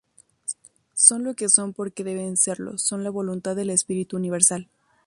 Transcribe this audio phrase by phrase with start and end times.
[0.95, 4.67] Son lo que son porque deben serlo, "son la voluntad del Espíritu Universal".